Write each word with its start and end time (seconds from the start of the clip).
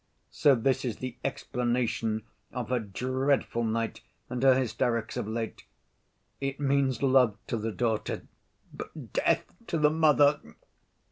So 0.31 0.55
this 0.55 0.83
is 0.83 0.97
the 0.97 1.15
explanation 1.23 2.23
of 2.51 2.69
her 2.69 2.79
dreadful 2.79 3.63
night 3.63 4.01
and 4.31 4.41
her 4.41 4.55
hysterics 4.55 5.15
of 5.15 5.27
late! 5.27 5.63
It 6.39 6.59
means 6.59 7.03
love 7.03 7.37
to 7.45 7.57
the 7.57 7.71
daughter 7.71 8.23
but 8.73 9.13
death 9.13 9.53
to 9.67 9.77
the 9.77 9.91
mother. 9.91 10.39